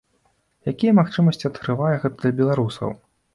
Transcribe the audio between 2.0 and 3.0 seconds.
гэта для беларусаў?